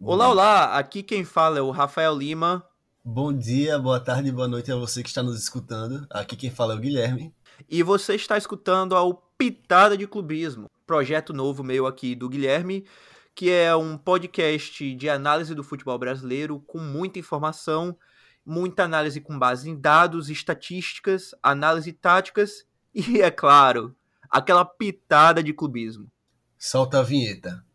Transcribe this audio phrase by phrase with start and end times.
[0.00, 0.78] Olá, olá!
[0.78, 2.64] Aqui quem fala é o Rafael Lima.
[3.04, 6.06] Bom dia, boa tarde, boa noite a você que está nos escutando.
[6.08, 7.34] Aqui quem fala é o Guilherme.
[7.68, 12.86] E você está escutando ao Pitada de Clubismo, projeto novo meu aqui do Guilherme,
[13.34, 17.98] que é um podcast de análise do futebol brasileiro com muita informação,
[18.46, 23.96] muita análise com base em dados, estatísticas, análise táticas e, é claro,
[24.30, 26.08] aquela pitada de clubismo.
[26.56, 27.66] Solta a vinheta.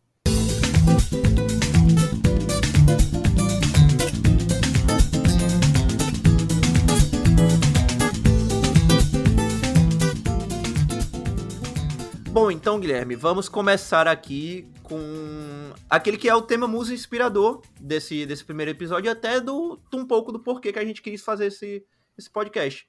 [12.64, 14.98] Então, Guilherme, vamos começar aqui com
[15.90, 19.98] aquele que é o tema musa inspirador desse, desse primeiro episódio, e até do, do,
[19.98, 21.84] um pouco do porquê que a gente quis fazer esse,
[22.16, 22.88] esse podcast.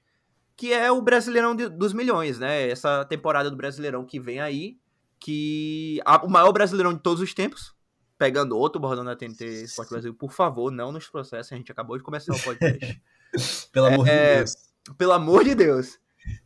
[0.56, 2.70] Que é o Brasileirão de, dos Milhões, né?
[2.70, 4.78] Essa temporada do Brasileirão que vem aí,
[5.20, 7.74] que a, o maior Brasileirão de todos os tempos,
[8.16, 11.98] pegando outro bordão da TNT Esporte Brasil, por favor, não nos processem, a gente acabou
[11.98, 13.02] de começar o podcast.
[13.70, 14.56] pelo amor é, de Deus.
[14.96, 15.98] Pelo amor de Deus.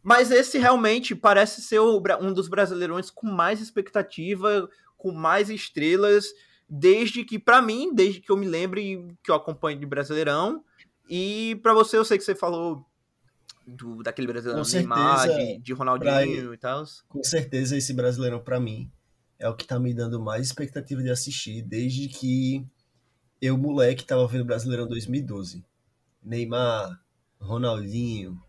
[0.02, 6.26] Mas esse realmente parece ser um dos brasileirões com mais expectativa, com mais estrelas,
[6.68, 10.64] desde que, para mim, desde que eu me lembre que eu acompanho de Brasileirão.
[11.08, 12.86] E para você, eu sei que você falou
[13.66, 16.84] do, daquele brasileirão com Neymar, de, de Ronaldinho pra, e tal.
[17.08, 18.90] Com certeza, esse brasileirão, para mim,
[19.38, 22.64] é o que tá me dando mais expectativa de assistir, desde que
[23.40, 25.64] eu, moleque, tava vendo Brasileirão 2012.
[26.22, 27.00] Neymar,
[27.40, 28.40] Ronaldinho,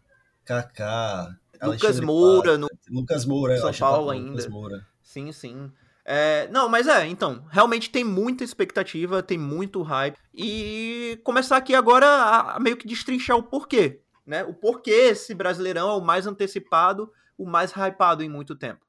[0.45, 4.41] Kaká, Lucas Moura, no Lucas Moura, São Paulo ainda.
[5.01, 5.71] Sim, sim.
[6.03, 10.17] É, não, mas é, então, realmente tem muita expectativa, tem muito hype.
[10.33, 14.43] E começar aqui agora a, a, meio que destrinchar o porquê, né?
[14.43, 18.81] O porquê esse Brasileirão é o mais antecipado, o mais hypado em muito tempo.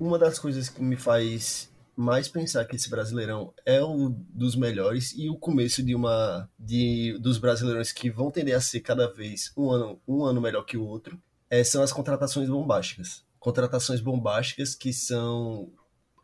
[0.00, 5.12] Uma das coisas que me faz mais pensar que esse Brasileirão é um dos melhores
[5.16, 9.52] e o começo de uma de dos Brasileirões que vão tender a ser cada vez
[9.56, 13.24] um ano um ano melhor que o outro é, são as contratações bombásticas.
[13.40, 15.72] Contratações bombásticas que são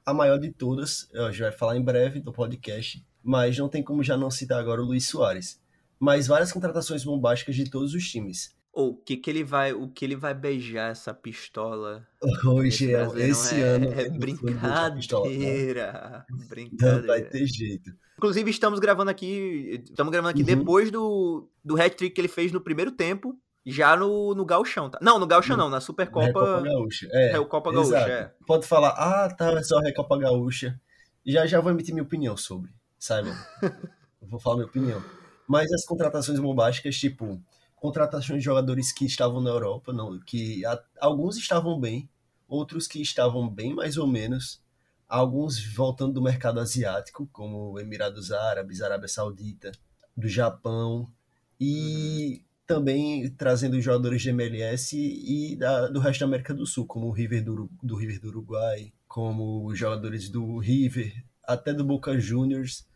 [0.07, 3.83] a maior de todas a gente vai falar em breve do podcast mas não tem
[3.83, 5.59] como já não citar agora o Luiz Soares.
[5.99, 9.89] Mas várias contratações bombásticas de todos os times ou o que que ele vai, o
[9.89, 12.07] que ele vai beijar essa pistola?
[12.45, 16.75] Hoje é, esse é, ano é brincadeira, brincadeira.
[17.01, 17.91] Não vai ter jeito.
[18.19, 20.59] Inclusive estamos gravando aqui, estamos gravando aqui uhum.
[20.59, 24.99] depois do do hat-trick que ele fez no primeiro tempo, já no, no Gauchão, tá?
[25.01, 26.27] Não, no Gauchão não, na Supercopa.
[26.27, 27.09] Recopa Gaúcha.
[27.13, 28.33] É, Recopa Gaúcha, é.
[28.47, 30.79] Pode falar, ah, tá, é só Recopa Gaúcha.
[31.25, 33.31] Já já vou emitir minha opinião sobre, sabe?
[34.21, 35.03] vou falar minha opinião.
[35.49, 37.41] Mas as contratações bombásticas, tipo,
[37.85, 42.09] contratações de jogadores que estavam na Europa, não, que a, alguns estavam bem,
[42.49, 44.59] outros que estavam bem mais ou menos,
[45.07, 49.71] alguns voltando do mercado asiático, como Emirados Árabes, Arábia Saudita,
[50.17, 51.13] do Japão,
[51.61, 57.09] e também trazendo jogadores de MLS e da, do resto da América do Sul, como
[57.09, 62.87] o River do, do River do Uruguai, como jogadores do River, até do Boca Juniors,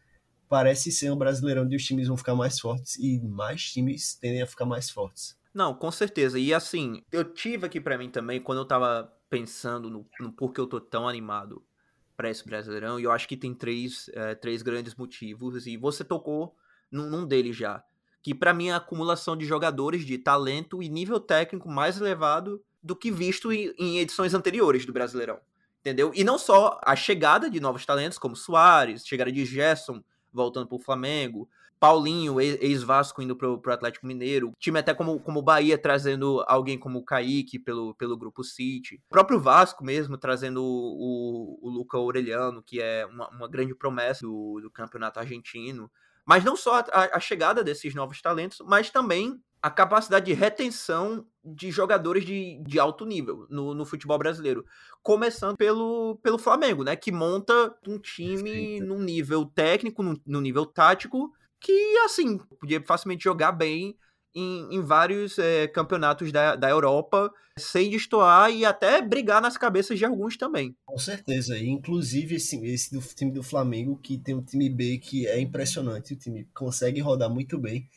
[0.49, 4.43] parece ser um brasileirão onde os times vão ficar mais fortes e mais times tendem
[4.43, 5.39] a ficar mais fortes.
[5.53, 6.39] Não, com certeza.
[6.39, 10.61] E assim, eu tive aqui para mim também, quando eu tava pensando no, no porquê
[10.61, 11.63] eu tô tão animado
[12.17, 16.03] para esse Brasileirão, e eu acho que tem três, é, três grandes motivos, e você
[16.03, 16.57] tocou
[16.91, 17.83] num, num deles já.
[18.23, 22.61] Que para mim é a acumulação de jogadores de talento e nível técnico mais elevado
[22.83, 25.39] do que visto em, em edições anteriores do Brasileirão.
[25.81, 26.11] Entendeu?
[26.15, 30.79] E não só a chegada de novos talentos, como Soares, chegada de Gerson, voltando pro
[30.79, 31.49] Flamengo.
[31.79, 34.53] Paulinho, ex-Vasco, indo pro, pro Atlético Mineiro.
[34.59, 38.97] Time até como, o Bahia trazendo alguém como o Kaique pelo, pelo grupo City.
[39.07, 44.27] O próprio Vasco mesmo trazendo o, o, Luca Aureliano, que é uma, uma grande promessa
[44.27, 45.89] do, do campeonato argentino.
[46.29, 51.27] Mas não só a, a chegada desses novos talentos, mas também a capacidade de retenção
[51.43, 54.63] de jogadores de, de alto nível no, no, futebol brasileiro.
[55.03, 56.95] Começando pelo, pelo Flamengo, né?
[56.95, 63.25] Que monta um time num nível técnico, num, num nível tático, que, assim, podia facilmente
[63.25, 63.97] jogar bem
[64.35, 69.99] em, em vários é, campeonatos da, da Europa, sem destoar e até brigar nas cabeças
[69.99, 70.77] de alguns também.
[70.87, 71.57] Com certeza.
[71.57, 75.41] E, inclusive, esse, esse do time do Flamengo, que tem um time B que é
[75.41, 77.89] impressionante, o time consegue rodar muito bem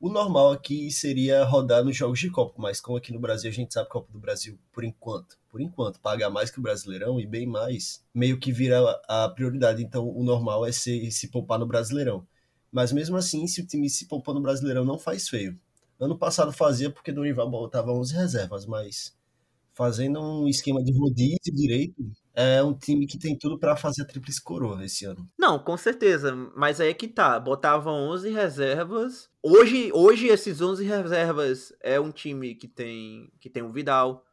[0.00, 3.52] o normal aqui seria rodar nos jogos de Copa, mas como aqui no Brasil a
[3.52, 6.62] gente sabe que a Copa do Brasil, por enquanto, por enquanto, paga mais que o
[6.62, 9.82] Brasileirão e bem mais, meio que vira a prioridade.
[9.82, 12.26] Então o normal é se, se poupar no Brasileirão.
[12.72, 15.58] Mas mesmo assim, se o time se poupar no Brasileirão, não faz feio.
[16.00, 19.14] Ano passado fazia porque Dorival botava 11 reservas, mas
[19.74, 24.04] fazendo um esquema de rodízio direito, é um time que tem tudo para fazer a
[24.06, 25.28] tríplice coroa esse ano.
[25.38, 29.28] Não, com certeza, mas aí é que tá, botava 11 reservas.
[29.42, 34.24] Hoje, hoje esses 11 reservas é um time que tem que tem o Vidal,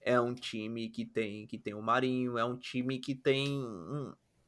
[0.00, 3.60] é um time que tem que tem o Marinho, é um time que tem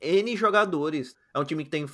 [0.01, 1.15] N jogadores.
[1.35, 1.87] É um time que tem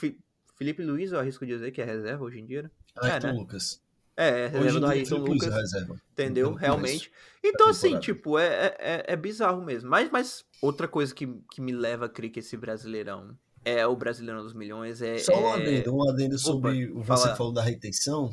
[0.55, 2.63] Felipe Luiz, eu arrisco dizer que é reserva hoje em dia.
[2.63, 2.71] Né?
[3.03, 3.33] É, né?
[3.33, 3.83] Lucas.
[4.17, 5.55] É, reserva do Ayrton Lucas.
[5.55, 6.01] Reserva.
[6.13, 6.55] Entendeu?
[6.55, 7.13] Realmente.
[7.45, 9.91] Então, assim, tipo, é, é, é, é bizarro mesmo.
[9.91, 13.37] Mas, mas outra coisa que, que me leva a crer que esse brasileirão
[13.67, 15.03] é o Brasileirão dos Milhões.
[15.03, 15.55] É, Só um é...
[15.55, 17.37] adendo, um adendo sobre o você fala...
[17.37, 18.31] falou da retenção.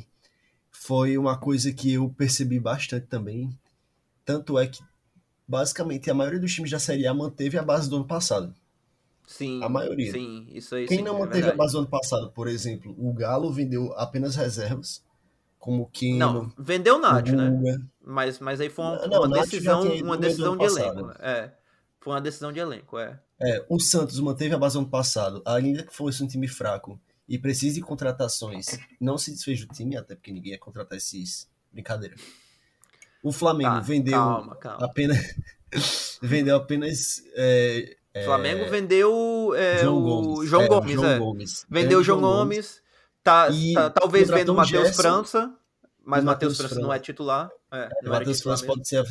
[0.70, 3.50] Foi uma coisa que eu percebi bastante também.
[4.24, 4.82] Tanto é que,
[5.46, 8.54] basicamente, a maioria dos times da Série A manteve a base do ano passado.
[9.26, 9.62] Sim.
[9.62, 10.12] A maioria.
[10.12, 10.86] Sim, isso aí.
[10.86, 11.54] Quem sim, não é manteve verdade.
[11.54, 15.02] a base do ano passado, por exemplo, o Galo vendeu apenas reservas,
[15.64, 16.18] como Keno.
[16.18, 17.80] Não, vendeu o Nath, né?
[18.04, 21.10] Mas, mas aí foi uma, não, uma decisão, uma decisão de elenco.
[21.18, 21.54] É.
[21.98, 23.18] Foi uma decisão de elenco, é.
[23.40, 27.00] É, o Santos manteve a base do ano passado, ainda que fosse um time fraco
[27.26, 31.48] e precisa de contratações, não se desfez do time, até porque ninguém ia contratar esses.
[31.72, 32.14] Brincadeira.
[33.22, 34.84] O Flamengo tá, vendeu calma, calma.
[34.84, 35.34] apenas.
[36.20, 38.24] vendeu apenas é, é...
[38.26, 40.38] Flamengo vendeu é, João Gomes.
[40.40, 41.18] o João é, Gomes, João é.
[41.18, 41.66] Gomes.
[41.70, 42.83] Vendeu o João Gomes.
[43.24, 45.52] Tá, tá, talvez vendo o Matheus França,
[46.04, 47.50] mas o Matheus França, França não é titular.
[47.72, 49.02] É, é Matheus França pode ser,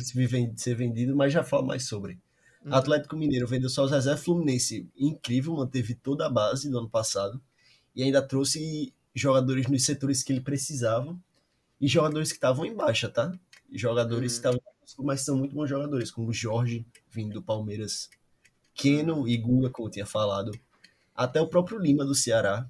[0.56, 2.20] ser vendido, mas já falo mais sobre.
[2.64, 2.72] Hum.
[2.72, 4.24] Atlético Mineiro vendeu só os reservas.
[4.24, 7.42] Fluminense, incrível, manteve toda a base do ano passado.
[7.94, 11.16] E ainda trouxe jogadores nos setores que ele precisava.
[11.80, 13.32] E jogadores que estavam em baixa, tá?
[13.70, 14.40] Jogadores hum.
[14.40, 14.60] que estavam
[14.98, 18.10] mas são muito bons jogadores, como o Jorge, vindo do Palmeiras,
[18.74, 20.52] Keno e Guga, como eu tinha falado,
[21.14, 22.68] até o próprio Lima do Ceará.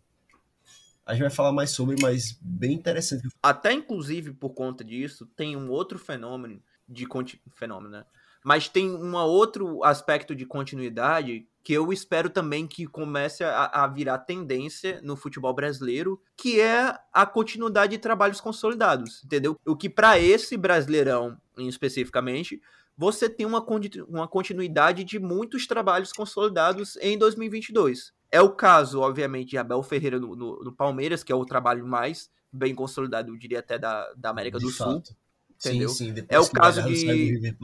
[1.07, 3.29] A gente vai falar mais sobre, mas bem interessante.
[3.43, 7.07] Até inclusive por conta disso, tem um outro fenômeno de
[7.55, 8.05] fenômeno, né?
[8.45, 13.87] Mas tem um outro aspecto de continuidade que eu espero também que comece a, a,
[13.87, 19.59] virar tendência no futebol brasileiro, que é a continuidade de trabalhos consolidados, entendeu?
[19.65, 22.61] O que para esse brasileirão, especificamente,
[22.97, 23.65] você tem uma,
[24.07, 28.13] uma continuidade de muitos trabalhos consolidados em 2022.
[28.35, 31.87] É o caso, obviamente, de Abel Ferreira no, no, no Palmeiras, que é o trabalho
[31.87, 35.07] mais bem consolidado, eu diria até da, da América de do fato.
[35.07, 35.17] Sul.
[35.57, 35.89] Entendeu?
[35.89, 37.55] Sim, sim, é o caso de.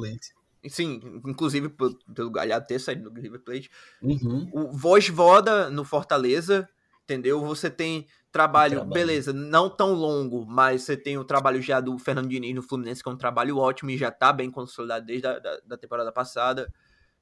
[0.68, 1.70] Sim, inclusive
[2.14, 3.68] pelo Galhardo ter saído do River Plate.
[4.00, 4.48] Uhum.
[4.52, 4.70] O
[5.12, 6.68] Voda no Fortaleza,
[7.02, 7.40] entendeu?
[7.40, 11.98] Você tem trabalho, trabalho, beleza, não tão longo, mas você tem o trabalho já do
[11.98, 15.26] Fernando Diniz no Fluminense, que é um trabalho ótimo e já tá bem consolidado desde
[15.26, 16.72] a da, da temporada passada.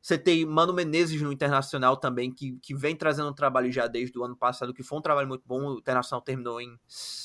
[0.00, 4.18] Você tem Mano Menezes no Internacional também, que, que vem trazendo um trabalho já desde
[4.18, 5.74] o ano passado, que foi um trabalho muito bom.
[5.74, 6.78] O Internacional terminou em.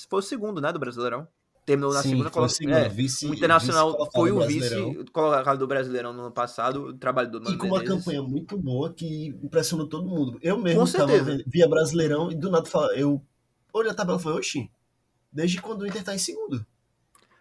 [0.10, 1.28] Foi o segundo, né, do Brasileirão?
[1.66, 2.70] Terminou na Sim, segunda colocação.
[2.70, 6.94] É, vice, o Internacional vice foi o vice colocado do Brasileirão no ano passado, o
[6.94, 10.38] trabalho do Mano E com uma campanha muito boa que impressionou todo mundo.
[10.42, 11.14] Eu mesmo tava
[11.48, 13.24] via Brasileirão e do nada eu
[13.72, 14.70] olha a tabela e falei, oxi,
[15.31, 16.66] desde quando o Inter tá em segundo?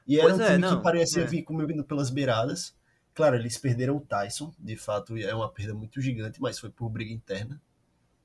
[0.07, 1.27] E era pois um é, time não, que parecia é.
[1.27, 2.75] vir comendo pelas beiradas.
[3.15, 6.89] Claro, eles perderam o Tyson, de fato é uma perda muito gigante, mas foi por
[6.89, 7.61] briga interna.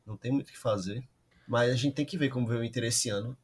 [0.06, 1.04] Não tem muito o que fazer.
[1.48, 3.38] Mas a gente tem que ver como veio o Inter esse ano.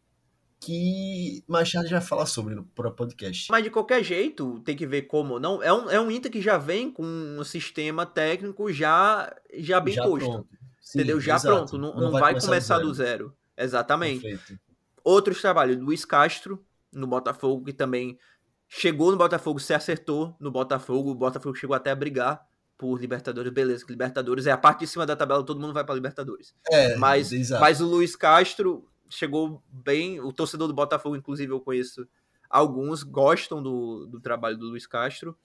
[0.60, 3.52] Que mais tarde já falar sobre no podcast.
[3.52, 5.38] Mas de qualquer jeito, tem que ver como.
[5.38, 9.82] não É um, é um Inter que já vem com um sistema técnico já, já
[9.82, 10.48] bem já posto.
[10.80, 11.20] Sim, entendeu?
[11.20, 11.56] Já exato.
[11.56, 11.78] pronto.
[11.78, 13.26] Não, não, não vai, vai, começar, começar do, zero.
[13.26, 13.38] do zero.
[13.58, 14.22] Exatamente.
[14.22, 14.62] Perfeito.
[15.04, 18.18] Outros trabalhos, Luiz Castro, no Botafogo, que também
[18.76, 22.46] chegou no Botafogo, se acertou no Botafogo, o Botafogo chegou até a brigar
[22.78, 25.84] por Libertadores, beleza, que Libertadores é a parte de cima da tabela, todo mundo vai
[25.84, 26.56] para Libertadores.
[26.70, 32.08] É, mas, mas o Luiz Castro chegou bem, o torcedor do Botafogo, inclusive, eu conheço
[32.50, 35.38] alguns, gostam do, do trabalho do Luiz Castro.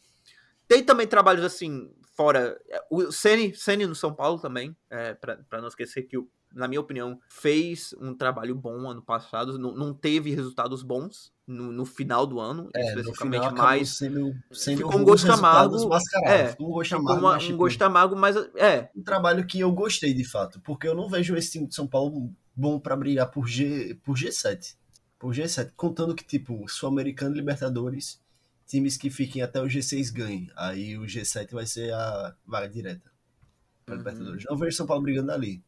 [0.66, 2.58] Tem também trabalhos assim, fora.
[2.90, 7.18] O Ceni no São Paulo também, é, para não esquecer que o na minha opinião,
[7.28, 9.58] fez um trabalho bom ano passado.
[9.58, 14.78] Não, não teve resultados bons no, no final do ano, é, especificamente, mas sendo, sendo
[14.78, 15.76] ficou um gosto amargo.
[16.24, 18.90] É, ficou um gosto amargo, uma, um gosto amargo, mas é.
[18.94, 21.86] Um trabalho que eu gostei de fato, porque eu não vejo esse time de São
[21.86, 24.76] Paulo bom para brigar por, G, por G7.
[25.18, 28.20] Por G7, contando que, tipo, Sul-Americano e Libertadores,
[28.66, 30.50] times que fiquem até o G6 ganhem.
[30.56, 33.10] Aí o G7 vai ser a vaga direta
[33.84, 33.98] para uhum.
[33.98, 34.44] Libertadores.
[34.48, 35.62] Não vejo São Paulo brigando ali.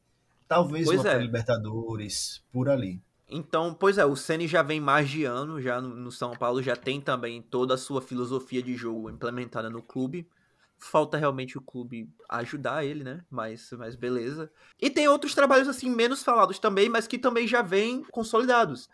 [0.51, 1.19] Talvez pois uma é.
[1.19, 3.01] Libertadores, por ali.
[3.29, 6.61] Então, pois é, o Ceni já vem mais de ano, já no, no, São Paulo,
[6.61, 10.29] já tem também toda a sua filosofia de jogo implementada no clube.
[10.77, 13.25] Falta realmente o clube ajudar ele, né?
[13.31, 14.51] Mas, mas beleza.
[14.81, 18.91] E tem outros trabalhos, assim, menos falados também, mas que também já vêm consolidados.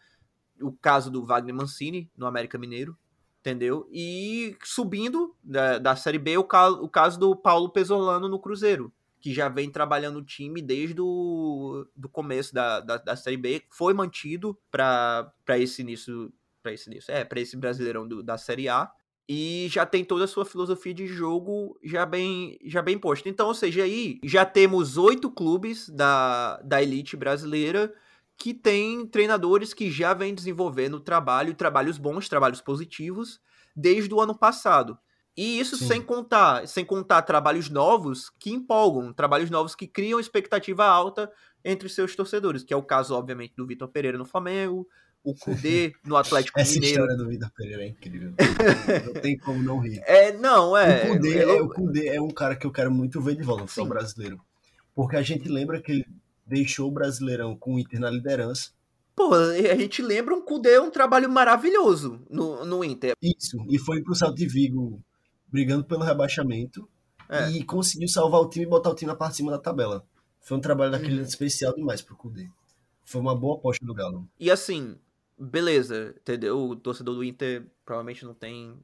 [0.60, 2.94] O caso do Wagner Mancini, no América Mineiro,
[3.40, 3.88] entendeu?
[3.90, 8.92] E subindo da, da Série B, o, o caso do Paulo Pesolano no Cruzeiro,
[9.26, 13.64] que já vem trabalhando o time desde o do começo da, da, da Série B,
[13.72, 18.68] foi mantido para esse início, para esse início, é, para esse Brasileirão do, da Série
[18.68, 18.88] A,
[19.28, 23.28] e já tem toda a sua filosofia de jogo já bem, já bem posta.
[23.28, 27.92] Então, ou seja, aí já temos oito clubes da, da elite brasileira
[28.38, 33.40] que tem treinadores que já vêm desenvolvendo trabalho, trabalhos bons, trabalhos positivos,
[33.74, 34.96] desde o ano passado.
[35.36, 35.86] E isso Sim.
[35.86, 41.30] sem contar, sem contar trabalhos novos que empolgam, trabalhos novos que criam expectativa alta
[41.62, 44.88] entre seus torcedores, que é o caso, obviamente, do Vitor Pereira no Flamengo,
[45.22, 47.02] o Kudê no Atlético Essa Mineiro.
[47.02, 48.32] Essa história do Vitor Pereira é incrível.
[49.04, 50.00] não tem como não rir.
[50.06, 51.10] É, não, é.
[51.10, 53.62] O Kudê é, o Kudê é um cara que eu quero muito ver de volta
[53.62, 54.40] no futebol brasileiro.
[54.94, 56.06] Porque a gente lembra que ele
[56.46, 58.70] deixou o Brasileirão com o Inter na liderança.
[59.14, 63.14] Pô, a gente lembra um Kudê um trabalho maravilhoso no, no Inter.
[63.20, 65.02] Isso, e foi pro Salto de Vigo
[65.56, 66.86] brigando pelo rebaixamento
[67.30, 67.50] é.
[67.50, 70.04] e conseguiu salvar o time e botar o time na parte de cima da tabela.
[70.38, 71.24] Foi um trabalho daquele hum.
[71.24, 72.46] especial demais pro Kudê.
[73.06, 74.28] Foi uma boa aposta do Galo.
[74.38, 74.98] E assim,
[75.38, 76.58] beleza, entendeu?
[76.58, 78.78] O torcedor do Inter provavelmente não tem.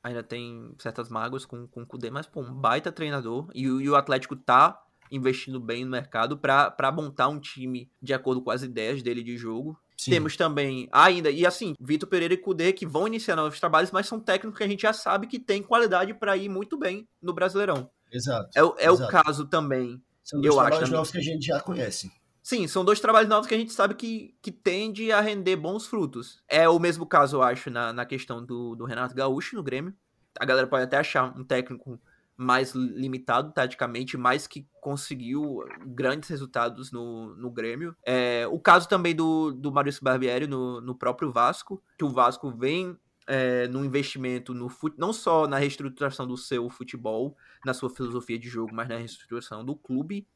[0.00, 3.48] Ainda tem certas mágoas com, com o Kudê, mas, pô, um baita treinador.
[3.54, 8.42] E, e o Atlético tá investindo bem no mercado para montar um time de acordo
[8.42, 9.78] com as ideias dele de jogo.
[10.02, 10.10] Sim.
[10.10, 14.08] Temos também ainda, e assim, Vitor Pereira e Cudê que vão iniciar novos trabalhos, mas
[14.08, 17.32] são técnicos que a gente já sabe que tem qualidade para ir muito bem no
[17.32, 17.88] Brasileirão.
[18.10, 18.50] Exato.
[18.56, 19.04] É, é exato.
[19.04, 20.02] o caso também.
[20.24, 22.10] São dois eu trabalhos acho, novos que a gente já conhece.
[22.42, 25.86] Sim, são dois trabalhos novos que a gente sabe que, que tende a render bons
[25.86, 26.42] frutos.
[26.48, 29.94] É o mesmo caso, eu acho, na, na questão do, do Renato Gaúcho no Grêmio.
[30.40, 32.00] A galera pode até achar um técnico
[32.42, 37.96] mais limitado taticamente, mas que conseguiu grandes resultados no, no Grêmio.
[38.04, 42.50] É, o caso também do, do Maurício Barbieri no, no próprio Vasco, que o Vasco
[42.50, 42.96] vem
[43.26, 44.98] é, no investimento no fute...
[44.98, 49.64] não só na reestruturação do seu futebol, na sua filosofia de jogo, mas na reestruturação
[49.64, 50.26] do clube.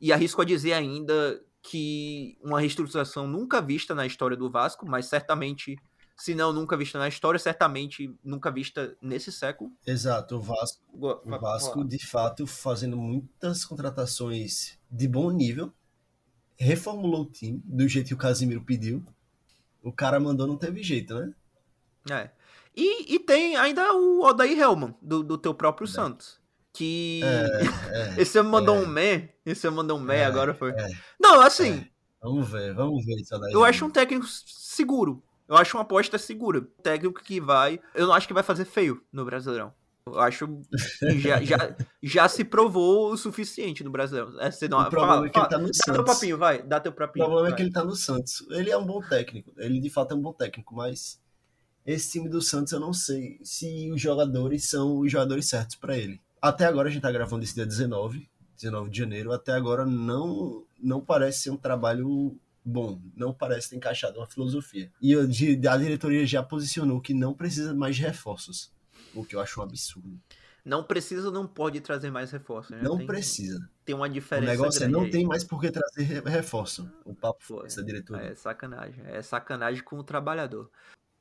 [0.00, 5.06] E arrisco a dizer ainda que uma reestruturação nunca vista na história do Vasco, mas
[5.06, 5.76] certamente
[6.20, 9.72] se não nunca vista na história, certamente nunca vista nesse século.
[9.86, 15.72] Exato, o Vasco, o Vasco de fato fazendo muitas contratações de bom nível,
[16.58, 19.02] reformulou o time do jeito que o Casimiro pediu.
[19.82, 21.32] O cara mandou, não teve jeito, né?
[22.10, 22.30] É.
[22.76, 25.90] E, e tem ainda o Odair Helman, do, do teu próprio é.
[25.90, 26.38] Santos.
[26.70, 27.22] Que.
[27.24, 27.62] É,
[28.18, 28.80] é, esse você mandou é.
[28.80, 29.36] um mé.
[29.46, 30.72] Esse mandou um mé, é, agora foi.
[30.72, 30.88] É.
[31.18, 31.86] Não, assim.
[32.22, 35.22] Vamos ver, vamos ver isso Eu acho um técnico seguro.
[35.50, 36.64] Eu acho uma aposta segura.
[36.80, 37.80] Técnico que vai.
[37.92, 39.74] Eu não acho que vai fazer feio no Brasileirão.
[40.06, 44.40] Eu acho que já, já, já se provou o suficiente no Brasileirão.
[44.40, 45.94] É, você não, o problema fala, é que fala, ele tá no dá Santos.
[45.94, 46.62] teu papinho, vai.
[46.62, 47.24] Dá teu papinho.
[47.24, 47.52] O problema vai.
[47.52, 48.46] é que ele tá no Santos.
[48.50, 49.52] Ele é um bom técnico.
[49.58, 51.20] Ele de fato é um bom técnico, mas
[51.84, 55.98] esse time do Santos eu não sei se os jogadores são os jogadores certos para
[55.98, 56.20] ele.
[56.40, 59.32] Até agora a gente tá gravando esse dia 19, 19 de janeiro.
[59.32, 64.92] Até agora não, não parece ser um trabalho bom, não parece ter encaixado uma filosofia.
[65.00, 68.72] E a diretoria já posicionou que não precisa mais de reforços,
[69.14, 70.18] o que eu acho um absurdo.
[70.64, 72.70] Não precisa, não pode trazer mais reforços.
[72.70, 72.82] Né?
[72.82, 73.68] Não tem, precisa.
[73.84, 74.46] Tem uma diferença.
[74.46, 75.10] O negócio é não aí.
[75.10, 76.90] tem mais por que trazer reforço.
[77.04, 78.26] O papo foi essa diretoria.
[78.26, 79.02] É sacanagem.
[79.06, 80.70] É sacanagem com o trabalhador.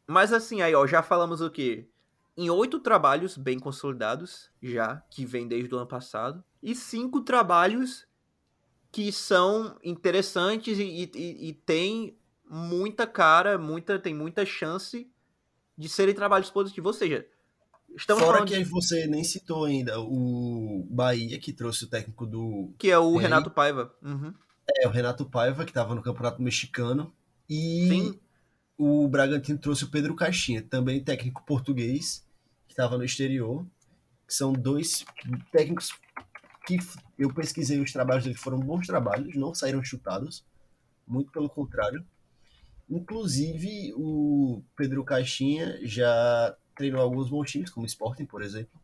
[0.06, 1.88] Mas assim, aí, ó, já falamos o quê?
[2.36, 8.08] Em oito trabalhos bem consolidados, já, que vem desde o ano passado, e cinco trabalhos
[8.92, 12.18] que são interessantes e, e, e tem
[12.50, 15.10] muita cara, muita, tem muita chance
[15.78, 16.88] de serem trabalhos positivos.
[16.88, 17.26] Ou seja,
[17.96, 18.64] estamos Fora que de...
[18.64, 22.74] você nem citou ainda o Bahia, que trouxe o técnico do.
[22.78, 23.94] Que é o Renato Paiva.
[24.02, 24.34] Uhum.
[24.78, 27.14] É, o Renato Paiva, que estava no Campeonato Mexicano.
[27.48, 28.20] E Sim.
[28.78, 32.26] o Bragantino trouxe o Pedro Caixinha, também técnico português,
[32.68, 33.66] que estava no exterior.
[34.28, 35.04] São dois
[35.52, 35.92] técnicos
[36.68, 36.78] que
[37.20, 40.46] eu pesquisei os trabalhos dele, foram bons trabalhos, não saíram chutados,
[41.06, 42.06] muito pelo contrário.
[42.90, 48.80] Inclusive, o Pedro Caixinha já treinou alguns bons times, como o Sporting, por exemplo.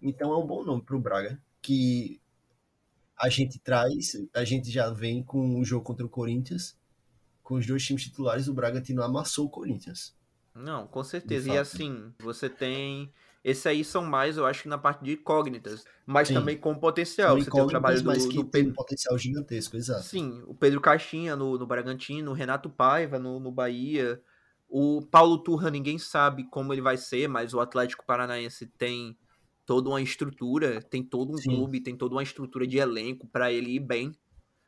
[0.00, 2.20] Então é um bom nome para o Braga, que
[3.18, 6.78] a gente traz, a gente já vem com o jogo contra o Corinthians,
[7.42, 10.14] com os dois times titulares, o Bragantino amassou o Corinthians.
[10.54, 11.52] Não, com certeza.
[11.52, 13.12] E assim, você tem
[13.44, 16.34] esse aí são mais, eu acho, na parte de incógnitas, mas Sim.
[16.34, 17.36] também com potencial.
[17.36, 18.50] Você tem o trabalho do, mas que do Pedro...
[18.50, 20.04] tem um potencial gigantesco, exato.
[20.04, 24.20] Sim, o Pedro Caixinha no, no Bragantino, o Renato Paiva no, no Bahia,
[24.68, 29.18] o Paulo Turra, ninguém sabe como ele vai ser, mas o Atlético Paranaense tem
[29.66, 31.50] toda uma estrutura, tem todo um Sim.
[31.50, 34.12] clube, tem toda uma estrutura de elenco para ele ir bem.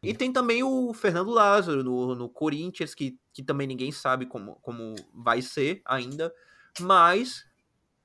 [0.02, 4.56] E tem também o Fernando Lázaro no, no Corinthians, que, que também ninguém sabe como,
[4.56, 6.30] como vai ser ainda,
[6.80, 7.46] mas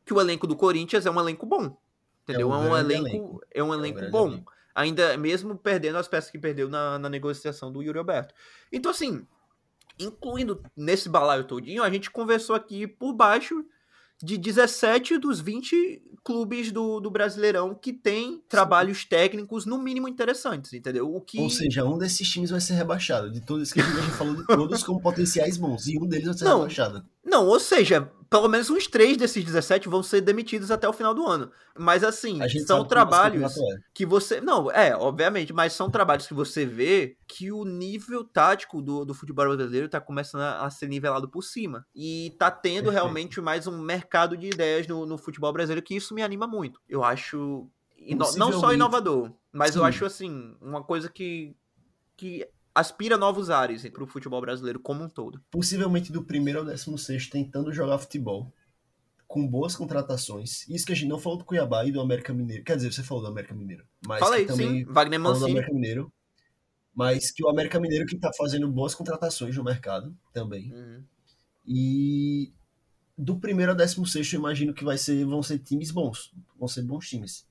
[0.10, 1.78] que o elenco do Corinthians é um elenco bom.
[2.24, 2.52] Entendeu?
[2.52, 4.28] É um, é um elenco, elenco, é um elenco é bom.
[4.30, 4.52] Elenco.
[4.74, 8.34] Ainda mesmo perdendo as peças que perdeu na, na negociação do Yuri Alberto.
[8.72, 9.28] Então, assim,
[10.00, 13.64] incluindo nesse balaio todinho, a gente conversou aqui por baixo
[14.24, 20.74] de 17 dos 20 clubes do, do Brasileirão que tem trabalhos técnicos no mínimo interessantes,
[20.74, 21.14] entendeu?
[21.14, 21.40] O que...
[21.40, 23.32] Ou seja, um desses times vai ser rebaixado.
[23.32, 25.88] De todos que a gente falou de todos como potenciais bons.
[25.88, 26.58] E um deles vai ser Não.
[26.58, 27.06] rebaixado.
[27.30, 31.14] Não, ou seja, pelo menos uns três desses 17 vão ser demitidos até o final
[31.14, 31.52] do ano.
[31.78, 33.84] Mas assim, são trabalhos campeonato é.
[33.94, 34.42] que você.
[34.42, 39.14] Não, é, obviamente, mas são trabalhos que você vê que o nível tático do, do
[39.14, 41.86] futebol brasileiro tá começando a, a ser nivelado por cima.
[41.96, 42.92] E tá tendo Perfeito.
[42.92, 46.80] realmente mais um mercado de ideias no, no futebol brasileiro, que isso me anima muito.
[46.88, 47.70] Eu acho.
[47.98, 49.88] ino- Não só inovador, mas eu Sim.
[49.88, 51.56] acho assim, uma coisa que.
[52.16, 55.42] que aspira novos ares pro futebol brasileiro como um todo.
[55.52, 58.54] Possivelmente do primeiro ao décimo sexto tentando jogar futebol.
[59.28, 60.68] Com boas contratações.
[60.68, 62.64] Isso que a gente não falou do Cuiabá e do América Mineiro.
[62.64, 63.86] Quer dizer, você falou do América Mineiro.
[64.08, 65.52] Mas aí, também sim, Wagner falou do Mancini.
[65.60, 66.14] América Mineiro.
[66.96, 70.74] Mas que o América Mineiro que tá fazendo boas contratações no mercado também.
[70.74, 71.04] Uhum.
[71.64, 72.52] E
[73.16, 76.34] do primeiro ao décimo sexto, eu imagino que vai ser, vão ser times bons.
[76.58, 77.46] Vão ser bons times.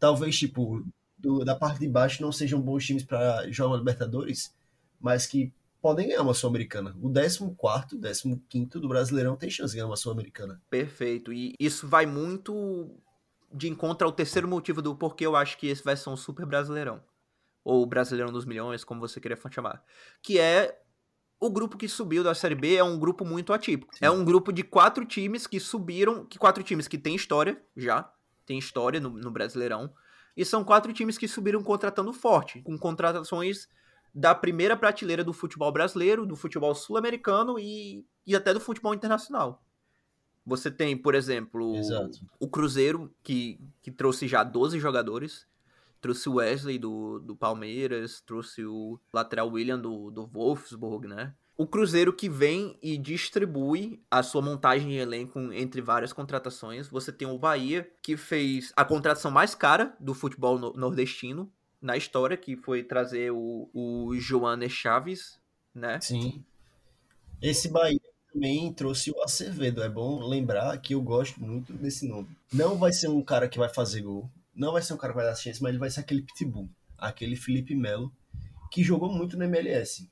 [0.00, 0.84] Talvez, tipo,
[1.24, 4.54] do- da parte de baixo não sejam bons times para jogar Libertadores,
[5.00, 6.94] mas que podem ganhar uma Sul-Americana.
[7.02, 10.62] O 14, 15 do Brasileirão tem chance de ganhar uma Sul-Americana.
[10.70, 11.32] Perfeito.
[11.32, 12.96] E isso vai muito
[13.52, 16.46] de encontro ao terceiro motivo do porquê eu acho que esse vai ser um super
[16.46, 17.02] brasileirão.
[17.62, 19.82] Ou brasileirão dos milhões, como você queria chamar.
[20.22, 20.80] Que é
[21.40, 23.92] o grupo que subiu da Série B é um grupo muito atípico.
[24.00, 28.10] É um grupo de quatro times que subiram, que quatro times que têm história já,
[28.46, 29.92] tem história no, no Brasileirão,
[30.36, 33.68] e são quatro times que subiram contratando forte, com contratações
[34.14, 39.62] da primeira prateleira do futebol brasileiro, do futebol sul-americano e, e até do futebol internacional.
[40.46, 42.20] Você tem, por exemplo, Exato.
[42.38, 45.46] o Cruzeiro, que, que trouxe já 12 jogadores.
[46.00, 51.34] Trouxe o Wesley do, do Palmeiras, trouxe o lateral William do, do Wolfsburg, né?
[51.56, 56.88] O Cruzeiro que vem e distribui a sua montagem de elenco entre várias contratações.
[56.88, 61.96] Você tem o Bahia, que fez a contratação mais cara do futebol no- nordestino na
[61.96, 64.10] história, que foi trazer o, o
[64.68, 65.38] Chaves,
[65.72, 66.00] né?
[66.00, 66.42] Sim.
[67.40, 68.00] Esse Bahia
[68.32, 69.82] também trouxe o Acevedo.
[69.82, 72.28] É bom lembrar que eu gosto muito desse nome.
[72.52, 75.16] Não vai ser um cara que vai fazer gol, não vai ser um cara que
[75.16, 78.10] vai dar assistência, mas ele vai ser aquele pitbull, aquele Felipe Melo,
[78.70, 80.08] que jogou muito no MLS.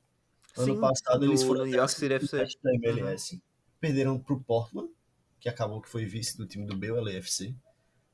[0.57, 2.29] Ano Sim, passado eles foram New até York City FC.
[2.29, 3.43] semifinais da MLS.
[3.81, 4.91] Perderam pro Portland,
[5.41, 7.55] que acabou que foi vice do time do B, o LAFC.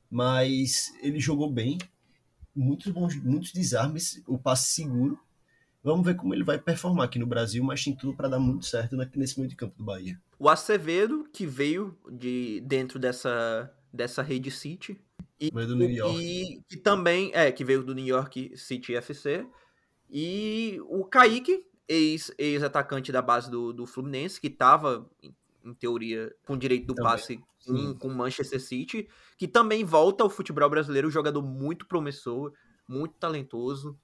[0.09, 1.77] Mas ele jogou bem,
[2.55, 5.19] muitos bons, muitos desarmes, o passe seguro.
[5.83, 8.65] Vamos ver como ele vai performar aqui no Brasil, mas tem tudo para dar muito
[8.65, 10.19] certo nesse meio de campo do Bahia.
[10.37, 14.99] O Acevedo, que veio de dentro dessa, dessa rede City.
[15.39, 16.19] E, Veio do New York.
[16.19, 19.45] E que também, é, que veio do New York City FC.
[20.09, 26.55] E o Kaique, ex- ex-atacante da base do, do Fluminense, que estava, em, teoria, com
[26.57, 27.93] direito do Também, passe com, sim.
[27.95, 32.53] com Manchester City, que também volta ao futebol brasileiro, um jogador muito promissor,
[32.87, 33.97] muito talentoso.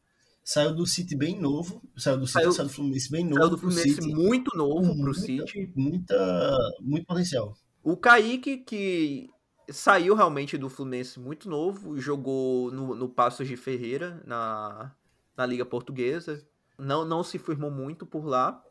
[0.44, 3.50] Saiu do City bem novo, saiu do City, Saiu- saiu, do Fluminense bem novo Saiu
[3.50, 4.14] do Fluminense City.
[4.14, 5.72] muito novo pro muita- City.
[5.76, 7.58] Muita, muito potencial.
[7.84, 9.30] O Kaique, que
[9.72, 14.94] saiu realmente do Fluminense muito novo, jogou no, no Passos de Ferreira, na,
[15.36, 16.46] na Liga Portuguesa.
[16.78, 18.62] Não, não se firmou muito por lá.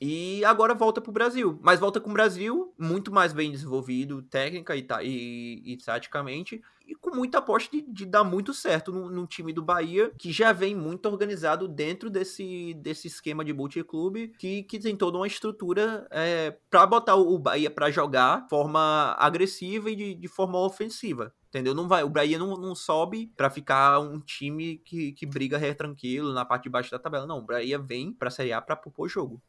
[0.00, 1.58] E agora volta pro Brasil.
[1.62, 6.62] Mas volta com o Brasil muito mais bem desenvolvido, técnica e, e, e taticamente.
[6.86, 10.52] E com muita aposta de, de dar muito certo num time do Bahia, que já
[10.52, 16.06] vem muito organizado dentro desse, desse esquema de multiclube, que, que tem toda uma estrutura
[16.10, 21.32] é, para botar o Bahia para jogar de forma agressiva e de, de forma ofensiva.
[21.50, 21.74] Entendeu?
[21.74, 25.74] Não vai, o Bahia não, não sobe pra ficar um time que, que briga ré
[25.74, 27.26] tranquilo na parte de baixo da tabela.
[27.26, 29.42] Não, o Bahia vem pra Série A pra propor jogo.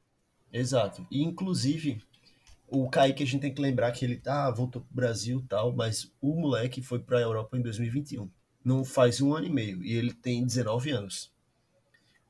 [0.52, 1.06] Exato.
[1.12, 2.04] E inclusive,
[2.68, 6.12] o Kaique a gente tem que lembrar que ele tá, voltou pro Brasil tal, mas
[6.20, 8.28] o moleque foi pra Europa em 2021.
[8.66, 9.84] Não faz um ano e meio.
[9.84, 11.32] E ele tem 19 anos.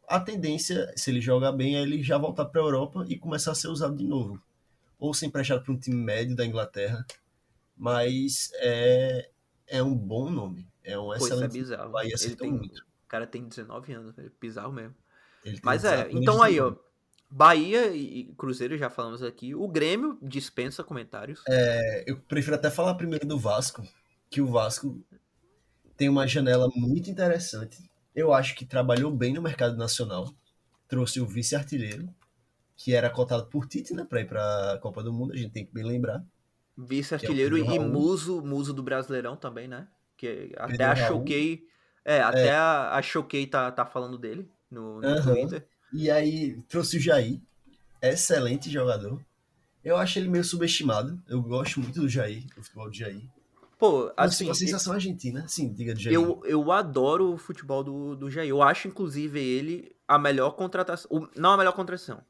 [0.05, 3.55] A tendência, se ele jogar bem, é ele já voltar pra Europa e começar a
[3.55, 4.41] ser usado de novo.
[4.99, 7.05] Ou ser emprestado para um time médio da Inglaterra.
[7.77, 9.30] Mas é,
[9.71, 10.67] é um bom nome.
[10.83, 11.53] É um Pô, isso é excelente.
[11.53, 11.89] bizarro.
[11.89, 12.79] O Bahia acertou tem, muito.
[12.79, 14.31] o cara tem 19 anos, velho.
[14.39, 14.95] Bizarro mesmo.
[15.63, 16.69] Mas é, então aí, ó.
[16.69, 16.91] 19.
[17.33, 19.55] Bahia e Cruzeiro já falamos aqui.
[19.55, 21.41] O Grêmio dispensa comentários.
[21.47, 23.81] É, eu prefiro até falar primeiro do Vasco,
[24.29, 25.01] que o Vasco
[25.95, 27.89] tem uma janela muito interessante.
[28.13, 30.33] Eu acho que trabalhou bem no mercado nacional.
[30.89, 32.13] Trouxe o vice-artilheiro,
[32.75, 35.51] que era cotado por Tite, né, para ir para a Copa do Mundo, a gente
[35.51, 36.21] tem que bem lembrar.
[36.77, 39.87] Vice-artilheiro Pedro e muso, muso do Brasileirão também, né?
[40.17, 41.19] Que até Pedro Raul.
[41.19, 41.67] choquei,
[42.03, 42.55] É, até é.
[42.55, 45.21] a, a Choquei tá, tá falando dele no, no uhum.
[45.21, 45.67] Twitter.
[45.93, 47.39] E aí trouxe o Jair,
[48.01, 49.21] excelente jogador.
[49.83, 51.21] Eu acho ele meio subestimado.
[51.27, 53.23] Eu gosto muito do Jair, do futebol do Jair.
[53.77, 54.49] Pô, assim.
[54.49, 56.13] A sensação argentina, sim, diga do Jair.
[56.13, 58.49] Eu, eu adoro o futebol do, do Jair.
[58.49, 61.29] Eu acho, inclusive, ele a melhor contratação.
[61.35, 62.21] Não a melhor contratação.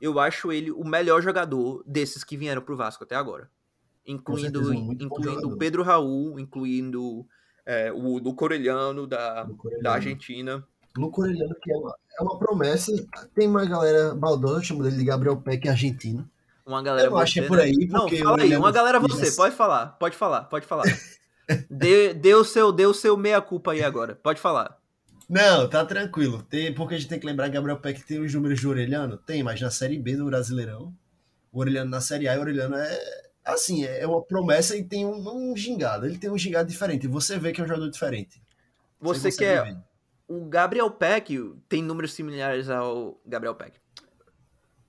[0.00, 3.48] Eu acho ele o melhor jogador desses que vieram pro Vasco até agora.
[4.06, 7.26] Incluindo, certeza, incluindo o Pedro Raul, incluindo
[7.64, 9.46] é, o do Corelhano da,
[9.82, 10.64] da Argentina.
[10.96, 12.92] Luco Corelhano, que é uma, é uma promessa.
[13.34, 16.28] Tem uma galera baldosa, chamo dele de Gabriel Peck, argentino.
[16.64, 17.86] Uma galera eu acho é por aí.
[17.88, 20.84] Não, fala aí, uma galera você, pode falar, pode falar, pode falar.
[21.70, 24.76] dê, dê, o seu, dê o seu meia-culpa aí agora, pode falar.
[25.28, 26.42] Não, tá tranquilo.
[26.42, 29.16] Tem, porque a gente tem que lembrar que Gabriel Peck tem os números de Orelhano?
[29.16, 30.92] Tem, mas na Série B do Brasileirão,
[31.52, 35.06] o Orelhano na Série A e o Orelhano é assim, é uma promessa e tem
[35.06, 36.04] um, um gingado.
[36.04, 37.06] Ele tem um gingado diferente.
[37.06, 38.42] Você vê que é um jogador diferente.
[39.00, 39.76] Você, você quer.
[40.28, 43.78] O Gabriel Peck tem números similares ao Gabriel Peck.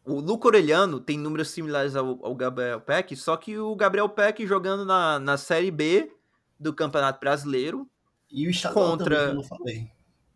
[0.03, 4.47] O Luco Orelhano tem números similares ao, ao, Gabriel Peck, só que o Gabriel Peck
[4.47, 6.11] jogando na, na Série B
[6.59, 7.87] do Campeonato Brasileiro.
[8.31, 9.91] E o estadual contra, também, eu falei.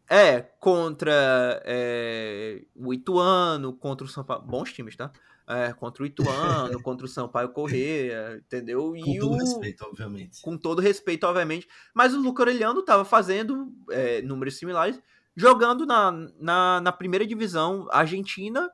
[0.09, 4.43] É, contra é, o Ituano, contra o São Paulo.
[4.45, 5.09] Bons times, tá?
[5.51, 8.95] É, contra o Ituano, contra o Sampaio Correia, entendeu?
[8.95, 9.37] E com todo o...
[9.37, 10.41] respeito, obviamente.
[10.41, 11.67] Com todo respeito, obviamente.
[11.93, 14.99] Mas o Luca Orelhano estava fazendo é, números similares,
[15.35, 18.69] jogando na, na, na primeira divisão argentina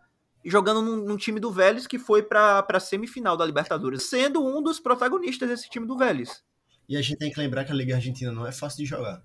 [0.45, 4.61] jogando num, num, time do Vélez que foi para a semifinal da Libertadores, sendo um
[4.61, 6.41] dos protagonistas desse time do Vélez.
[6.87, 9.21] E a gente tem que lembrar que a Liga Argentina não é fácil de jogar.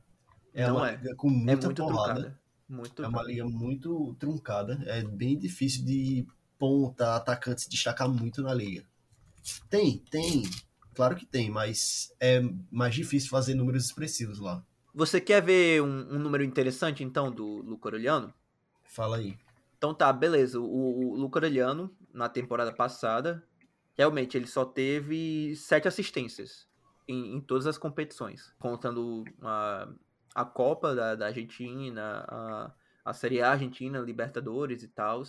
[0.52, 0.96] É não uma é.
[0.96, 2.14] liga com é muita é muito porrada.
[2.14, 2.42] Truncada.
[2.68, 4.82] Muito é uma liga muito truncada.
[4.86, 6.26] É bem difícil de
[6.62, 8.84] ponta, atacante se destacar muito na liga.
[9.68, 10.44] Tem, tem.
[10.94, 14.64] Claro que tem, mas é mais difícil fazer números expressivos lá.
[14.94, 18.32] Você quer ver um, um número interessante, então, do Luca Aureliano?
[18.84, 19.36] Fala aí.
[19.76, 20.60] Então tá, beleza.
[20.60, 23.42] O, o Luca Aureliano, na temporada passada,
[23.98, 26.68] realmente ele só teve sete assistências
[27.08, 29.88] em, em todas as competições, contando a,
[30.32, 32.72] a Copa da, da Argentina, a,
[33.04, 35.24] a Série A Argentina, Libertadores e tal.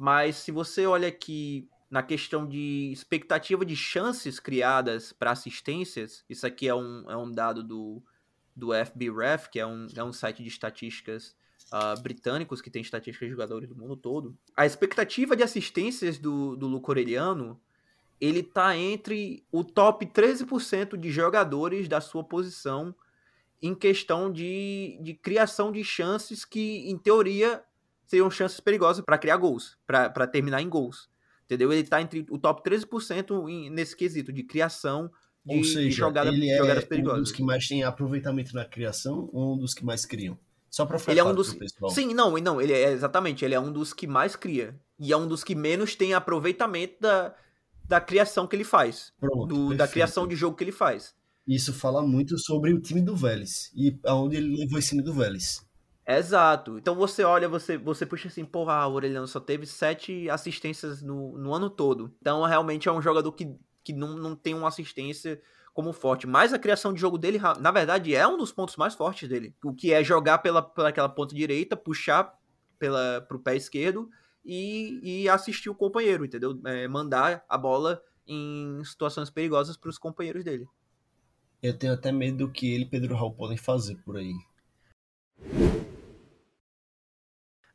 [0.00, 6.46] Mas se você olha aqui na questão de expectativa de chances criadas para assistências, isso
[6.46, 8.00] aqui é um, é um dado do,
[8.54, 11.34] do FBref, que é um, é um site de estatísticas
[11.72, 14.38] uh, britânicos que tem estatísticas de jogadores do mundo todo.
[14.56, 17.60] A expectativa de assistências do, do Luco Aureliano,
[18.20, 22.94] ele tá entre o top 13% de jogadores da sua posição
[23.60, 27.64] em questão de, de criação de chances que, em teoria,
[28.08, 31.08] seriam chances perigosas para criar gols, para terminar em gols.
[31.44, 31.72] Entendeu?
[31.72, 35.10] Ele tá entre o top 13% em, nesse quesito de criação
[35.44, 37.18] de, ou seja, de jogada, ele é jogadas perigosas.
[37.18, 40.38] um dos que mais tem aproveitamento na criação ou um dos que mais criam?
[40.70, 41.56] Só pra ele é um dos
[41.90, 45.16] Sim, não, não, ele é exatamente, ele é um dos que mais cria e é
[45.16, 47.34] um dos que menos tem aproveitamento da,
[47.86, 51.14] da criação que ele faz, Pronto, do, da criação de jogo que ele faz.
[51.46, 55.14] Isso fala muito sobre o time do Vélez e aonde ele levou esse time do
[55.14, 55.66] Vélez.
[56.08, 56.78] Exato.
[56.78, 61.36] Então você olha, você, você puxa assim, porra, o Aureliano só teve sete assistências no,
[61.36, 62.14] no ano todo.
[62.18, 65.38] Então realmente é um jogador que, que não, não tem uma assistência
[65.74, 66.26] como forte.
[66.26, 69.54] Mas a criação de jogo dele, na verdade, é um dos pontos mais fortes dele.
[69.62, 72.34] O que é jogar pela, pela aquela ponta direita, puxar
[72.78, 74.08] pela, pro pé esquerdo
[74.42, 76.58] e, e assistir o companheiro, entendeu?
[76.64, 80.66] É, mandar a bola em situações perigosas para os companheiros dele.
[81.62, 84.32] Eu tenho até medo do que ele e Pedro Raul podem fazer por aí.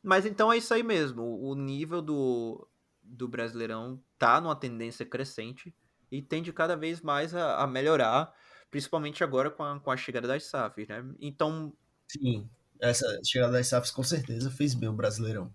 [0.03, 1.23] Mas então é isso aí mesmo.
[1.41, 2.67] O nível do,
[3.01, 5.73] do Brasileirão tá numa tendência crescente
[6.11, 8.33] e tende cada vez mais a, a melhorar,
[8.69, 11.03] principalmente agora com a, com a chegada das SAFs, né?
[11.19, 11.73] Então.
[12.07, 15.53] Sim, essa chegada das SAFs com certeza fez bem o Brasileirão.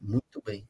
[0.00, 0.68] Muito bem.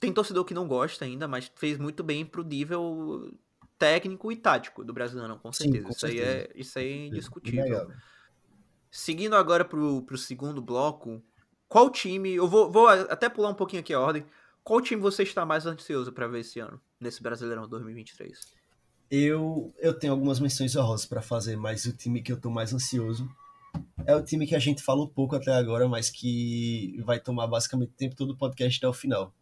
[0.00, 3.32] Tem torcedor que não gosta ainda, mas fez muito bem pro nível
[3.78, 5.78] técnico e tático do Brasileirão, com certeza.
[5.78, 6.24] Sim, com isso, certeza.
[6.24, 7.90] Aí é, isso aí é indiscutível.
[8.90, 11.22] Seguindo agora pro, pro segundo bloco,
[11.68, 12.34] qual time.
[12.34, 14.24] Eu vou, vou até pular um pouquinho aqui a ordem.
[14.62, 18.36] Qual time você está mais ansioso para ver esse ano, nesse Brasileirão 2023?
[19.08, 22.74] Eu, eu tenho algumas menções honrosas para fazer, mas o time que eu estou mais
[22.74, 23.28] ansioso
[24.04, 27.90] é o time que a gente falou pouco até agora, mas que vai tomar basicamente
[27.90, 29.32] o tempo todo o podcast até o final.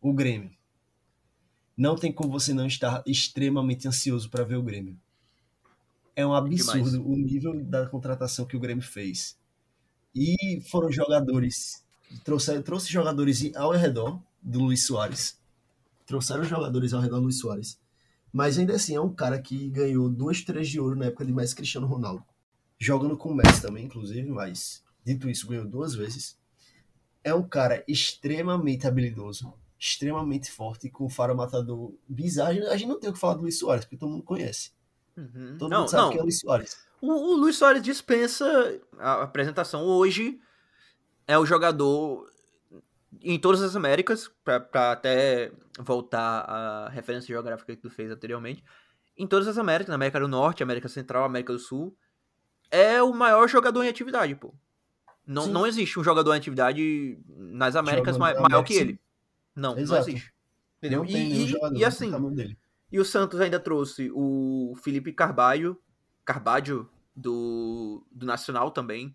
[0.00, 0.50] O Grêmio.
[1.76, 4.98] Não tem como você não estar extremamente ansioso para ver o Grêmio.
[6.16, 6.94] É um absurdo Demais.
[6.94, 9.36] o nível da contratação que o Grêmio fez.
[10.14, 11.84] E foram jogadores,
[12.24, 15.38] trouxe, trouxe jogadores ao redor do Luiz Soares.
[16.06, 17.78] Trouxeram jogadores ao redor do Luiz Soares.
[18.32, 21.32] Mas ainda assim é um cara que ganhou duas, três de ouro na época de
[21.32, 22.24] mais Cristiano Ronaldo.
[22.78, 26.36] jogando com o Messi também, inclusive, mas dito isso, ganhou duas vezes.
[27.22, 32.68] É um cara extremamente habilidoso, extremamente forte, com faro matador bizarro.
[32.68, 34.72] A gente não tem o que falar do Luiz Soares, porque todo mundo conhece.
[35.16, 35.56] Uhum.
[35.58, 36.10] Todo não, mundo sabe não.
[36.10, 36.76] que é o Luiz Soares.
[37.06, 40.40] O, o Luiz Soares dispensa a apresentação hoje.
[41.26, 42.28] É o jogador
[43.22, 48.62] em todas as Américas, para até voltar à referência geográfica que tu fez anteriormente.
[49.16, 51.96] Em todas as Américas, na América do Norte, América Central, América do Sul,
[52.70, 54.52] é o maior jogador em atividade, pô.
[55.26, 55.52] Não, Sim.
[55.52, 59.00] não existe um jogador em atividade nas Américas ma- maior América, que ele.
[59.56, 59.92] Não, Exato.
[60.02, 60.34] não existe.
[60.78, 61.04] Entendeu?
[61.04, 62.10] Não E, e- e assim,
[62.92, 65.80] e o Santos ainda trouxe o Felipe Carvalho,
[66.24, 69.14] Carvalho do, do Nacional também.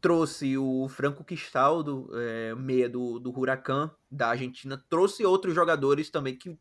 [0.00, 4.82] Trouxe o Franco Cristaldo, é, meia do, do Huracan, da Argentina.
[4.88, 6.58] Trouxe outros jogadores também que,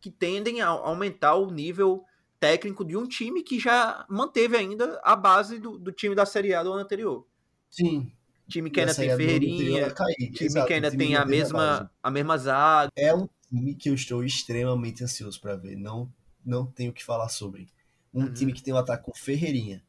[0.00, 2.04] que tendem a aumentar o nível
[2.38, 6.54] técnico de um time que já manteve ainda a base do, do time da Série
[6.54, 7.26] A do ano anterior.
[7.70, 8.12] Sim.
[8.48, 12.36] Time que ainda tem Ferreirinha, time exato, que ainda time tem a mesma, a mesma
[12.36, 12.92] zaga.
[12.94, 15.76] É um time que eu estou extremamente ansioso para ver.
[15.76, 16.12] Não,
[16.44, 17.68] não tenho o que falar sobre.
[18.12, 18.32] Um Uhum.
[18.32, 19.82] time que tem um ataque com Ferreirinha.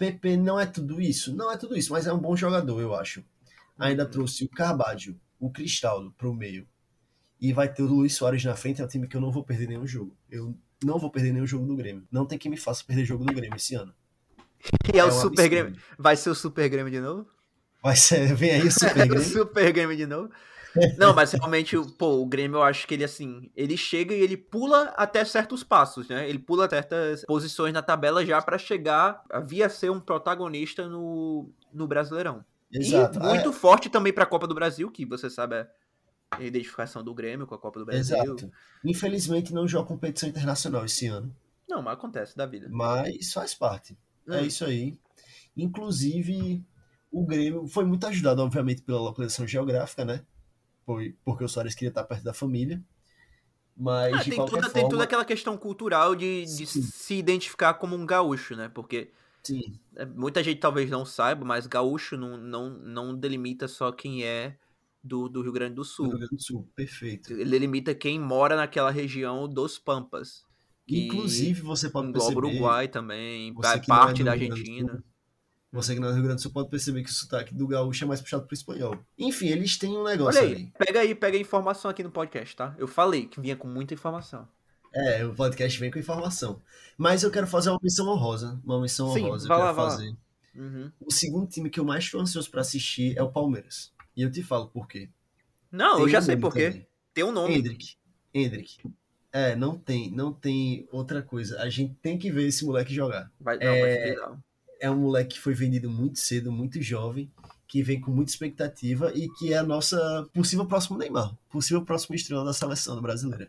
[0.00, 2.94] PP não é tudo isso, não é tudo isso, mas é um bom jogador, eu
[2.94, 3.22] acho.
[3.78, 4.10] Ainda Uhum.
[4.10, 6.66] trouxe o Carvalho, o Cristaldo pro meio.
[7.38, 9.44] E vai ter o Luiz Soares na frente, é um time que eu não vou
[9.44, 10.16] perder nenhum jogo.
[10.30, 12.06] Eu não vou perder nenhum jogo do Grêmio.
[12.10, 13.94] Não tem quem me faça perder jogo do Grêmio esse ano.
[14.92, 15.48] E é, o um Super absurdo.
[15.50, 15.76] Grêmio.
[15.98, 17.26] Vai ser o Super Grêmio de novo?
[17.82, 19.20] Vai ser, vem aí o Super o Grêmio.
[19.22, 20.30] Super Grêmio de novo.
[20.96, 24.20] Não, mas realmente, o- pô, o Grêmio eu acho que ele assim, ele chega e
[24.20, 26.28] ele pula até certos passos, né?
[26.28, 30.88] Ele pula certas posições na tabela já pra chegar a vir a ser um protagonista
[30.88, 32.44] no, no Brasileirão.
[32.72, 33.18] Exato.
[33.18, 35.68] E muito forte também pra Copa do Brasil, que você sabe é
[36.30, 38.14] a identificação do Grêmio com a Copa do Brasil.
[38.16, 38.50] Exato.
[38.84, 41.34] Infelizmente não joga competição internacional esse ano,
[41.68, 42.68] Não, mas acontece da vida.
[42.70, 43.98] mas faz parte.
[44.28, 44.44] É Hum.
[44.44, 44.96] isso aí.
[45.56, 46.64] Inclusive,
[47.10, 50.22] o Grêmio foi muito ajudado, obviamente, pela localização geográfica, né?
[50.84, 52.82] Foi porque o Soares queria estar perto da família.
[53.76, 57.96] Mas, Ah, tem, toda, tem forma, toda aquela questão cultural de, de se identificar como
[57.96, 58.68] um gaúcho, né?
[58.68, 59.10] Porque
[59.42, 64.22] sim, É, Muita gente talvez não saiba, mas gaúcho não, não, não delimita só quem
[64.24, 64.56] é
[65.02, 66.08] do, do Rio Grande do Sul.
[66.08, 67.32] Rio Grande do Sul, perfeito.
[67.32, 70.44] Ele delimita quem mora naquela região dos Pampas.
[70.86, 74.92] que Inclusive, você pode perceber, Uruguai também, é parte da Argentina.
[74.92, 75.02] Sul,
[75.72, 77.66] você que não é do Rio Grande do Sul pode perceber que o sotaque do
[77.66, 78.98] gaúcho é mais puxado pro espanhol.
[79.18, 80.72] Enfim, eles têm um negócio Olha aí, ali.
[80.78, 82.74] pega aí, pega a informação aqui no podcast, tá?
[82.78, 84.48] Eu falei que vinha com muita informação.
[84.92, 86.60] É, o podcast vem com informação.
[86.98, 88.60] Mas eu quero fazer uma missão honrosa.
[88.64, 89.46] Uma missão Sim, honrosa.
[89.46, 89.90] vai eu lá, quero vai lá.
[89.92, 90.16] fazer.
[90.56, 90.92] Uhum.
[91.00, 93.92] O segundo time que eu mais estou ansioso pra assistir é o Palmeiras.
[94.16, 95.08] E eu te falo por quê.
[95.70, 96.70] Não, Tem eu já um sei por quê.
[96.70, 96.86] também.
[97.14, 97.54] Tem um nome.
[97.54, 97.94] Hendrick.
[98.34, 98.78] Hendrick.
[99.32, 101.60] É, não tem, não tem outra coisa.
[101.62, 103.30] A gente tem que ver esse moleque jogar.
[103.40, 104.44] Vai, não, vai É, ser bizarro.
[104.80, 107.30] É um moleque que foi vendido muito cedo, muito jovem,
[107.68, 112.16] que vem com muita expectativa e que é a nossa possível próximo Neymar, possível próximo
[112.16, 113.48] estrela da seleção brasileira.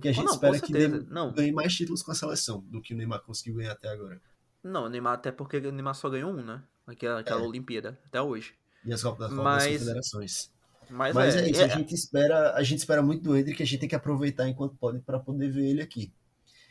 [0.00, 0.72] Que a gente não, espera que
[1.10, 4.20] Não, ganhe mais títulos com a seleção do que o Neymar conseguiu ganhar até agora.
[4.62, 6.62] não, o Neymar até porque o Neymar só ganhou um, né?
[6.86, 7.44] Aquela, aquela É.
[7.46, 8.54] Olimpíada, até hoje.
[8.84, 10.50] E as Copas Mas- das Confederações.
[10.90, 13.62] Mas, Mas é, é, isso, é- a gente espera, a gente espera muito do Hendrick,
[13.62, 16.12] a gente tem que aproveitar enquanto pode para poder ver ele aqui.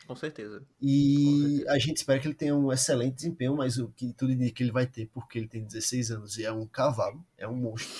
[0.06, 0.60] Com certeza.
[0.60, 1.72] Com E certeza.
[1.72, 4.62] a gente espera que ele tenha um excelente desempenho, mas o que tudo indica que
[4.62, 7.92] ele vai ter, porque ele tem 16 anos e é um cavalo, é um monstro.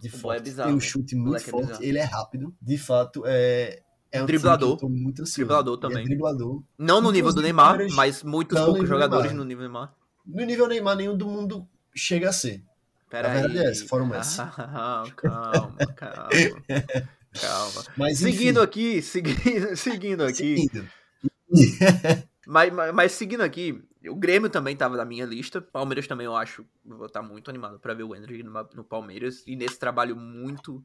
[0.00, 0.84] De O é bizarro, tem um né?
[0.84, 1.84] chute muito é forte, bizarro.
[1.84, 2.54] ele é rápido.
[2.60, 4.78] De fato, é, é um Driblador.
[4.90, 5.36] muito ansioso.
[5.36, 6.02] Driblador Ele também.
[6.04, 6.62] É driblador.
[6.78, 9.38] Não no nível do Neymar, mas muitos poucos jogadores Neymar.
[9.38, 9.94] no nível Neymar.
[10.26, 12.62] No nível Neymar, nenhum do mundo chega a ser.
[13.08, 13.40] Pera A aí.
[13.42, 14.36] verdade é essa, fora o Messi.
[14.36, 16.28] calma, calma, calma.
[17.40, 17.84] Calma.
[17.96, 20.56] Mas Seguindo aqui, seguindo, seguindo aqui.
[20.56, 20.88] seguindo.
[22.46, 25.62] Mas, mas, mas seguindo aqui, o Grêmio também tava na minha lista.
[25.62, 26.62] Palmeiras também eu acho.
[26.84, 29.42] Vou estar muito animado pra ver o Hendrick no, no Palmeiras.
[29.46, 30.84] E nesse trabalho muito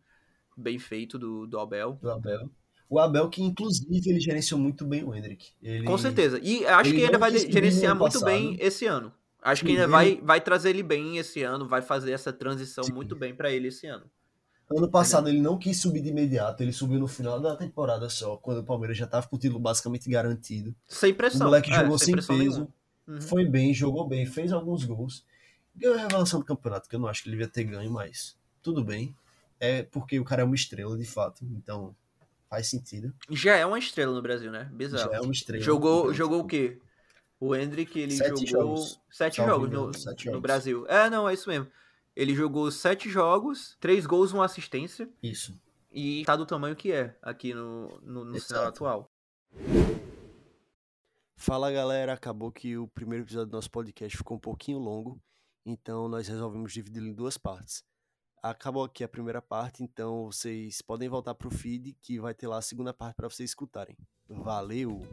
[0.56, 2.00] bem feito do, do Abel.
[2.02, 2.50] do Abel.
[2.90, 5.52] O Abel, que inclusive ele gerenciou muito bem o Hendrick.
[5.62, 6.40] Ele, Com certeza.
[6.42, 9.12] E acho que ainda vai gerenciar muito bem esse ano.
[9.42, 12.94] Acho que ainda vai, vai trazer ele bem esse ano, vai fazer essa transição Sim.
[12.94, 14.10] muito bem pra ele esse ano.
[14.71, 18.38] Ano passado ele não quis subir de imediato, ele subiu no final da temporada só,
[18.38, 20.75] quando o Palmeiras já estava com o título basicamente garantido.
[20.88, 21.47] Sem O pressão.
[21.47, 22.67] moleque é, jogou sem pressão peso.
[23.08, 23.19] Uhum.
[23.21, 25.25] foi bem, jogou bem, fez alguns gols.
[25.75, 28.38] Ganhou a revelação do campeonato, que eu não acho que ele devia ter ganho, mas
[28.62, 29.15] tudo bem.
[29.60, 31.95] É porque o cara é uma estrela, de fato, então
[32.47, 33.12] faz sentido.
[33.32, 34.69] Já é uma estrela no Brasil, né?
[34.71, 35.12] Bizarro.
[35.12, 35.63] Já é uma estrela.
[35.63, 36.77] Jogou, jogou o quê?
[37.39, 38.99] O Hendrick, ele Sete jogou jogos.
[39.10, 40.41] sete jogos no, sete no jogos.
[40.41, 40.86] Brasil.
[40.88, 41.67] É, não, é isso mesmo.
[42.19, 45.58] Ele jogou sete jogos, três gols, uma assistência Isso.
[45.89, 49.10] e tá do tamanho que é aqui no, no, no cenário atual.
[51.38, 55.17] Fala galera, acabou que o primeiro episódio do nosso podcast ficou um pouquinho longo,
[55.65, 57.86] então nós resolvemos dividi-lo em duas partes.
[58.43, 62.47] Acabou aqui a primeira parte, então vocês podem voltar para o feed que vai ter
[62.47, 63.95] lá a segunda parte para vocês escutarem.
[64.27, 65.08] Valeu!